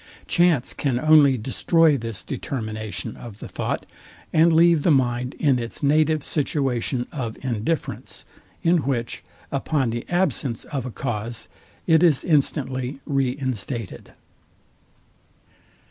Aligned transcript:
Chance 0.25 0.73
can 0.73 0.99
only 0.99 1.37
destroy 1.37 1.95
this 1.95 2.23
determination 2.23 3.15
of 3.15 3.37
the 3.37 3.47
thought, 3.47 3.85
and 4.33 4.51
leave 4.51 4.81
the 4.81 4.89
mind 4.89 5.35
in 5.37 5.59
its 5.59 5.83
native 5.83 6.23
situation 6.23 7.05
of 7.11 7.37
indifference; 7.45 8.25
in 8.63 8.77
which, 8.77 9.23
upon 9.51 9.91
the 9.91 10.03
absence 10.09 10.63
of 10.63 10.87
a 10.87 10.91
cause, 10.91 11.47
it 11.85 12.01
is 12.01 12.23
instantly 12.23 12.99
re 13.05 13.37
instated. 13.37 14.13